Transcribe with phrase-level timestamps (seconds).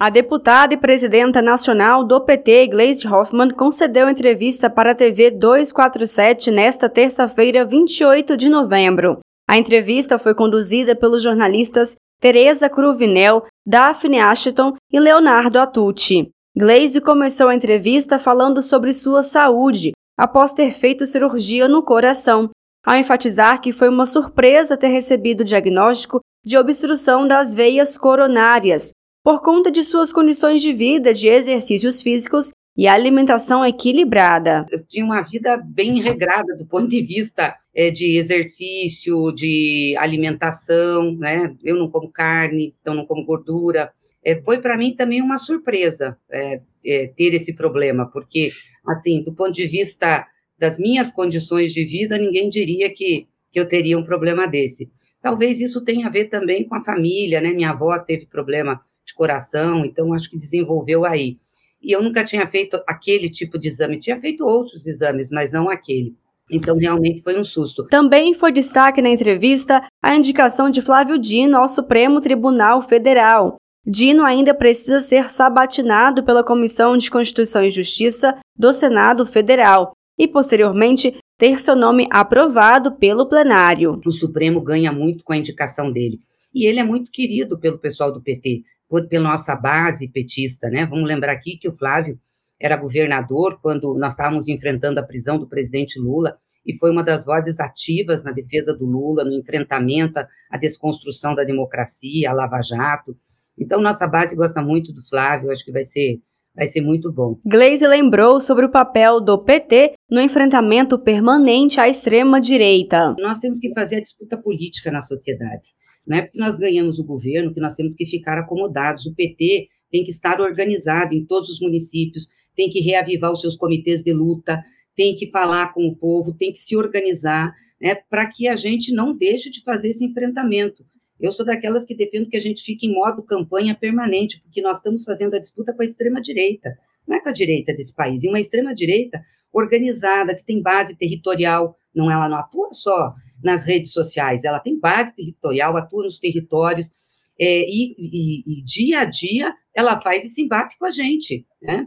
[0.00, 6.52] A deputada e presidenta nacional do PT, Gleisi Hoffmann, concedeu entrevista para a TV 247
[6.52, 9.18] nesta terça-feira, 28 de novembro.
[9.50, 16.30] A entrevista foi conduzida pelos jornalistas Tereza Cruvinel, Daphne Ashton e Leonardo Atucci.
[16.56, 22.50] Gleisi começou a entrevista falando sobre sua saúde, após ter feito cirurgia no coração,
[22.86, 28.92] ao enfatizar que foi uma surpresa ter recebido o diagnóstico de obstrução das veias coronárias,
[29.28, 34.64] por conta de suas condições de vida, de exercícios físicos e alimentação equilibrada.
[34.70, 41.14] Eu tinha uma vida bem regrada do ponto de vista é, de exercício, de alimentação,
[41.16, 41.54] né?
[41.62, 43.92] Eu não como carne, então não como gordura.
[44.24, 48.48] É, foi para mim também uma surpresa é, é, ter esse problema, porque,
[48.86, 50.26] assim, do ponto de vista
[50.58, 54.90] das minhas condições de vida, ninguém diria que, que eu teria um problema desse.
[55.20, 57.50] Talvez isso tenha a ver também com a família, né?
[57.50, 61.38] Minha avó teve problema de coração, então acho que desenvolveu aí.
[61.82, 65.68] E eu nunca tinha feito aquele tipo de exame, tinha feito outros exames, mas não
[65.68, 66.14] aquele.
[66.50, 67.84] Então, realmente foi um susto.
[67.88, 73.56] Também foi destaque na entrevista a indicação de Flávio Dino ao Supremo Tribunal Federal.
[73.86, 80.26] Dino ainda precisa ser sabatinado pela Comissão de Constituição e Justiça do Senado Federal e,
[80.26, 84.00] posteriormente, ter seu nome aprovado pelo plenário.
[84.04, 86.18] O Supremo ganha muito com a indicação dele.
[86.54, 90.86] E ele é muito querido pelo pessoal do PT por, pela nossa base petista, né?
[90.86, 92.18] Vamos lembrar aqui que o Flávio
[92.60, 96.36] era governador quando nós estávamos enfrentando a prisão do presidente Lula
[96.66, 100.18] e foi uma das vozes ativas na defesa do Lula, no enfrentamento
[100.50, 103.14] à desconstrução da democracia, à Lava Jato.
[103.56, 106.20] Então, nossa base gosta muito do Flávio, acho que vai ser,
[106.54, 107.38] vai ser muito bom.
[107.44, 113.14] Gleisi lembrou sobre o papel do PT no enfrentamento permanente à extrema-direita.
[113.18, 115.77] Nós temos que fazer a disputa política na sociedade
[116.08, 119.04] não é porque nós ganhamos o governo que nós temos que ficar acomodados.
[119.04, 123.56] O PT tem que estar organizado em todos os municípios, tem que reavivar os seus
[123.56, 124.64] comitês de luta,
[124.96, 128.92] tem que falar com o povo, tem que se organizar, né, para que a gente
[128.92, 130.84] não deixe de fazer esse enfrentamento.
[131.20, 134.78] Eu sou daquelas que defendo que a gente fique em modo campanha permanente, porque nós
[134.78, 138.28] estamos fazendo a disputa com a extrema-direita, não é com a direita desse país, e
[138.28, 139.22] uma extrema-direita
[139.52, 144.78] organizada, que tem base territorial, não ela não atua só nas redes sociais, ela tem
[144.78, 146.90] base territorial, atua nos territórios,
[147.38, 151.46] é, e, e, e, dia a dia ela faz esse embate com a gente.
[151.62, 151.86] Né?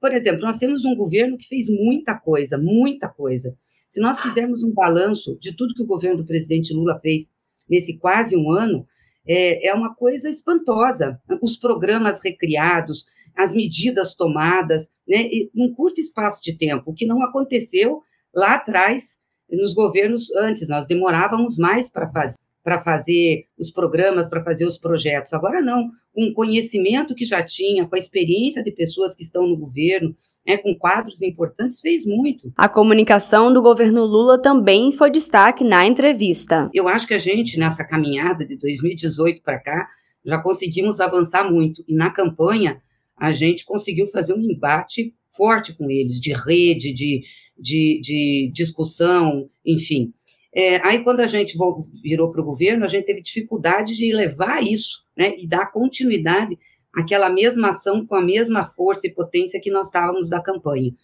[0.00, 3.54] Por exemplo, nós temos um governo que fez muita coisa, muita coisa.
[3.90, 7.30] Se nós fizermos um balanço de tudo que o governo do presidente Lula fez
[7.68, 8.86] nesse quase um ano,
[9.26, 11.20] é, é uma coisa espantosa.
[11.42, 13.04] Os programas recriados,
[13.36, 18.02] as medidas tomadas, né, num curto espaço de tempo, o que não aconteceu
[18.34, 19.18] lá atrás
[19.50, 22.36] nos governos antes, nós demorávamos mais para fazer
[22.66, 25.32] para fazer os programas, para fazer os projetos.
[25.32, 29.46] Agora não, com o conhecimento que já tinha, com a experiência de pessoas que estão
[29.46, 32.52] no governo, né, com quadros importantes, fez muito.
[32.56, 36.68] A comunicação do governo Lula também foi destaque na entrevista.
[36.74, 39.88] Eu acho que a gente, nessa caminhada de 2018 para cá,
[40.24, 41.84] já conseguimos avançar muito.
[41.86, 42.82] E na campanha,
[43.16, 47.22] a gente conseguiu fazer um embate forte com eles, de rede, de,
[47.58, 50.12] de, de discussão, enfim.
[50.54, 51.56] É, aí, quando a gente
[52.02, 56.58] virou para o governo, a gente teve dificuldade de levar isso, né, e dar continuidade
[56.94, 60.94] àquela mesma ação com a mesma força e potência que nós estávamos da campanha.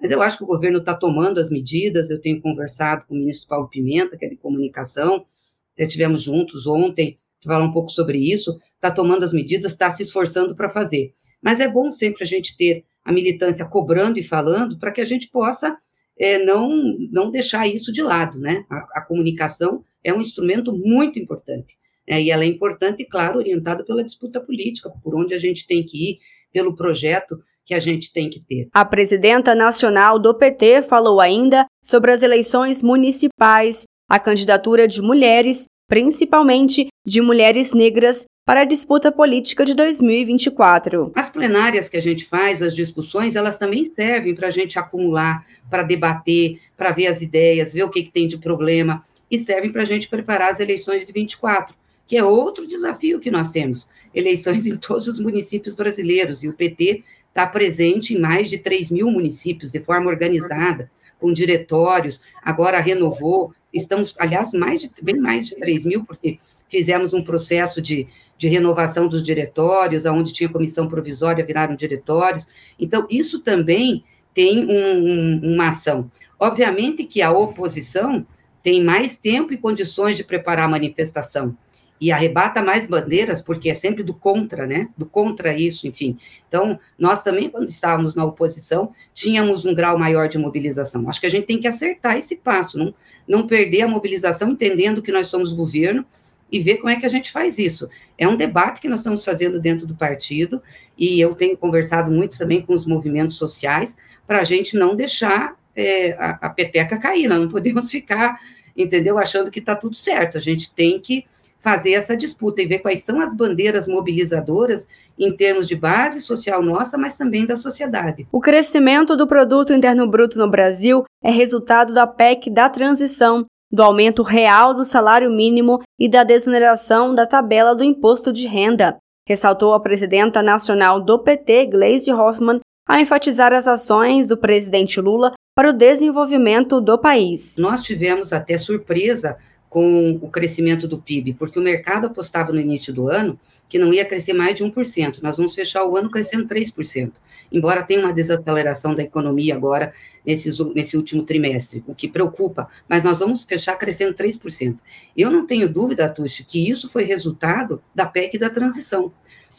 [0.00, 3.18] Mas eu acho que o governo está tomando as medidas, eu tenho conversado com o
[3.18, 5.26] ministro Paulo Pimenta, que é de comunicação,
[5.74, 10.02] até tivemos juntos ontem, falar um pouco sobre isso, está tomando as medidas, está se
[10.02, 11.12] esforçando para fazer.
[11.42, 15.04] Mas é bom sempre a gente ter a militância cobrando e falando para que a
[15.04, 15.76] gente possa
[16.20, 16.68] é, não,
[17.10, 18.64] não deixar isso de lado, né?
[18.68, 21.78] A, a comunicação é um instrumento muito importante.
[22.06, 22.22] Né?
[22.22, 26.10] E ela é importante, claro, orientada pela disputa política, por onde a gente tem que
[26.10, 26.18] ir,
[26.52, 28.68] pelo projeto que a gente tem que ter.
[28.74, 35.66] A presidenta nacional do PT falou ainda sobre as eleições municipais, a candidatura de mulheres,
[35.88, 41.12] principalmente de mulheres negras, para a disputa política de 2024.
[41.14, 45.46] As plenárias que a gente faz, as discussões, elas também servem para a gente acumular,
[45.70, 49.70] para debater, para ver as ideias, ver o que, que tem de problema, e servem
[49.70, 51.76] para a gente preparar as eleições de 24,
[52.08, 53.88] que é outro desafio que nós temos.
[54.12, 58.90] Eleições em todos os municípios brasileiros, e o PT está presente em mais de 3
[58.90, 65.46] mil municípios, de forma organizada, com diretórios, agora renovou, estamos, aliás, mais de, bem mais
[65.46, 68.08] de 3 mil, porque fizemos um processo de,
[68.40, 72.48] de renovação dos diretórios, onde tinha comissão provisória, viraram diretórios.
[72.78, 74.02] Então, isso também
[74.32, 76.10] tem um, um, uma ação.
[76.38, 78.26] Obviamente que a oposição
[78.62, 81.54] tem mais tempo e condições de preparar a manifestação.
[82.00, 84.88] e arrebata mais bandeiras, porque é sempre do contra, né?
[84.96, 86.16] Do contra isso, enfim.
[86.48, 91.06] Então, nós também, quando estávamos na oposição, tínhamos um grau maior de mobilização.
[91.10, 92.94] Acho que a gente tem que acertar esse passo, não,
[93.28, 96.06] não perder a mobilização, entendendo que nós somos governo
[96.50, 97.88] e ver como é que a gente faz isso.
[98.18, 100.62] É um debate que nós estamos fazendo dentro do partido,
[100.96, 105.56] e eu tenho conversado muito também com os movimentos sociais, para a gente não deixar
[105.74, 108.38] é, a, a peteca cair, nós não podemos ficar,
[108.76, 110.36] entendeu, achando que está tudo certo.
[110.36, 111.24] A gente tem que
[111.60, 114.88] fazer essa disputa e ver quais são as bandeiras mobilizadoras
[115.18, 118.26] em termos de base social nossa, mas também da sociedade.
[118.32, 123.82] O crescimento do produto interno bruto no Brasil é resultado da PEC da transição, do
[123.82, 128.96] aumento real do salário mínimo e da desoneração da tabela do imposto de renda,
[129.28, 135.34] ressaltou a presidenta nacional do PT, Gleisi Hoffmann, ao enfatizar as ações do presidente Lula
[135.54, 137.56] para o desenvolvimento do país.
[137.58, 139.36] Nós tivemos até surpresa
[139.70, 143.38] com o crescimento do PIB, porque o mercado apostava no início do ano
[143.68, 145.20] que não ia crescer mais de 1%.
[145.22, 147.12] Nós vamos fechar o ano crescendo 3%,
[147.52, 149.92] embora tenha uma desaceleração da economia agora
[150.26, 154.76] nesse, último trimestre, o que preocupa, mas nós vamos fechar crescendo 3%.
[155.16, 159.12] Eu não tenho dúvida, Tuxi, que isso foi resultado da PEC da transição,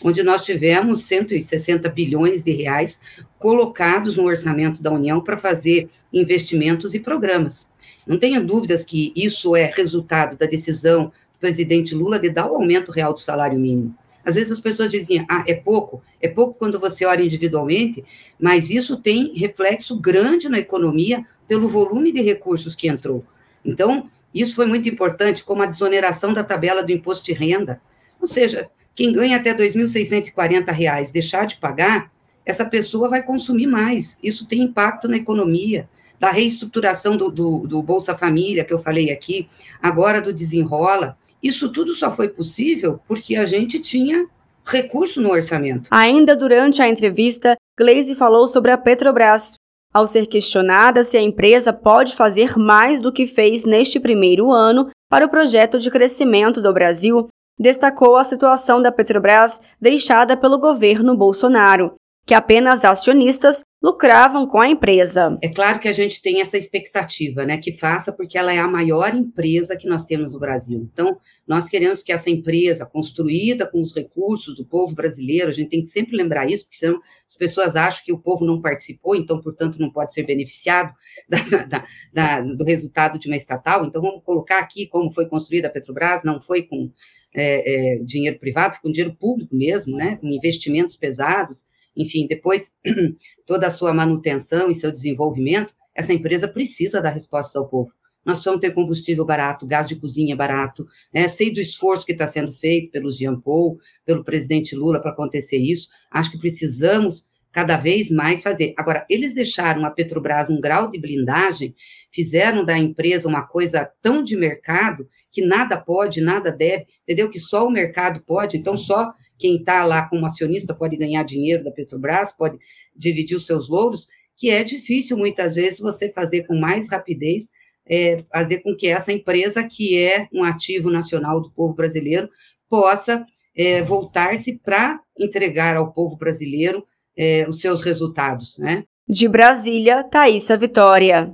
[0.03, 2.99] onde nós tivemos 160 bilhões de reais
[3.39, 7.70] colocados no orçamento da União para fazer investimentos e programas.
[8.05, 12.55] Não tenha dúvidas que isso é resultado da decisão do presidente Lula de dar o
[12.55, 13.95] aumento real do salário mínimo.
[14.23, 18.03] Às vezes as pessoas dizem, ah, é pouco, é pouco quando você olha individualmente,
[18.39, 23.25] mas isso tem reflexo grande na economia pelo volume de recursos que entrou.
[23.65, 27.81] Então, isso foi muito importante, como a desoneração da tabela do imposto de renda.
[28.19, 32.11] Ou seja, quem ganha até R$ 2.640 deixar de pagar,
[32.45, 34.17] essa pessoa vai consumir mais.
[34.21, 35.89] Isso tem impacto na economia
[36.21, 39.49] da reestruturação do, do, do Bolsa Família, que eu falei aqui,
[39.81, 41.17] agora do Desenrola.
[41.41, 44.27] Isso tudo só foi possível porque a gente tinha
[44.63, 45.89] recurso no orçamento.
[45.89, 49.55] Ainda durante a entrevista, Gleisi falou sobre a Petrobras.
[49.91, 54.91] Ao ser questionada se a empresa pode fazer mais do que fez neste primeiro ano
[55.09, 57.29] para o projeto de crescimento do Brasil,
[57.59, 61.95] destacou a situação da Petrobras deixada pelo governo Bolsonaro
[62.25, 65.37] que apenas acionistas lucravam com a empresa.
[65.41, 68.67] É claro que a gente tem essa expectativa, né, que faça porque ela é a
[68.67, 70.87] maior empresa que nós temos no Brasil.
[70.93, 71.17] Então,
[71.47, 75.81] nós queremos que essa empresa, construída com os recursos do povo brasileiro, a gente tem
[75.81, 79.41] que sempre lembrar isso, porque senão as pessoas acham que o povo não participou, então,
[79.41, 80.93] portanto, não pode ser beneficiado
[81.27, 83.83] da, da, da, do resultado de uma estatal.
[83.83, 86.91] Então, vamos colocar aqui como foi construída a Petrobras, não foi com
[87.33, 91.65] é, é, dinheiro privado, foi com dinheiro público mesmo, né, com investimentos pesados
[91.95, 92.73] enfim, depois
[93.45, 97.91] toda a sua manutenção e seu desenvolvimento, essa empresa precisa dar respostas ao povo.
[98.23, 101.27] Nós precisamos ter combustível barato, gás de cozinha barato, né?
[101.27, 105.57] sei do esforço que está sendo feito pelo Jean Paul, pelo presidente Lula para acontecer
[105.57, 105.89] isso.
[106.11, 108.73] Acho que precisamos cada vez mais fazer.
[108.77, 111.75] Agora, eles deixaram a Petrobras um grau de blindagem,
[112.09, 117.29] fizeram da empresa uma coisa tão de mercado que nada pode, nada deve, entendeu?
[117.29, 119.11] Que só o mercado pode, então só
[119.41, 122.57] quem está lá como acionista pode ganhar dinheiro da Petrobras, pode
[122.95, 124.07] dividir os seus louros,
[124.37, 127.49] que é difícil muitas vezes você fazer com mais rapidez,
[127.85, 132.29] é, fazer com que essa empresa, que é um ativo nacional do povo brasileiro,
[132.69, 136.85] possa é, voltar-se para entregar ao povo brasileiro
[137.17, 138.83] é, os seus resultados, né?
[139.07, 141.29] De Brasília, Thaisa Vitória.